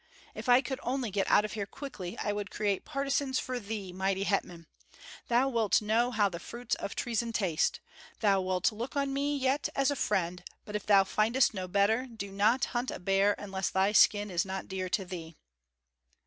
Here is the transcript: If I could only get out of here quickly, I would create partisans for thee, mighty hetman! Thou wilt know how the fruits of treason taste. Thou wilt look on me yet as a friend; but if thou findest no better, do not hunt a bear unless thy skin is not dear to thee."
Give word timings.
If 0.33 0.49
I 0.49 0.61
could 0.61 0.79
only 0.81 1.11
get 1.11 1.29
out 1.29 1.45
of 1.45 1.53
here 1.53 1.67
quickly, 1.67 2.17
I 2.17 2.33
would 2.33 2.49
create 2.49 2.85
partisans 2.85 3.37
for 3.37 3.59
thee, 3.59 3.93
mighty 3.93 4.23
hetman! 4.23 4.65
Thou 5.27 5.47
wilt 5.49 5.79
know 5.79 6.09
how 6.09 6.27
the 6.27 6.39
fruits 6.39 6.73
of 6.73 6.95
treason 6.95 7.31
taste. 7.31 7.79
Thou 8.19 8.41
wilt 8.41 8.71
look 8.71 8.95
on 8.95 9.13
me 9.13 9.37
yet 9.37 9.69
as 9.75 9.91
a 9.91 9.95
friend; 9.95 10.43
but 10.65 10.75
if 10.75 10.87
thou 10.87 11.03
findest 11.03 11.53
no 11.53 11.67
better, 11.67 12.07
do 12.07 12.31
not 12.31 12.65
hunt 12.73 12.89
a 12.89 12.97
bear 12.97 13.35
unless 13.37 13.69
thy 13.69 13.91
skin 13.91 14.31
is 14.31 14.43
not 14.43 14.67
dear 14.67 14.89
to 14.89 15.05
thee." 15.05 15.37